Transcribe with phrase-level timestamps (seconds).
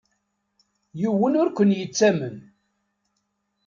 [0.99, 2.35] Yiwen ur ken-yettamen.